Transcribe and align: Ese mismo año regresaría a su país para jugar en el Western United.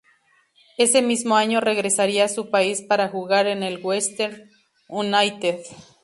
Ese 0.79 1.03
mismo 1.03 1.35
año 1.37 1.61
regresaría 1.61 2.25
a 2.25 2.27
su 2.27 2.49
país 2.49 2.81
para 2.81 3.09
jugar 3.09 3.45
en 3.45 3.61
el 3.61 3.77
Western 3.85 4.49
United. 4.89 5.59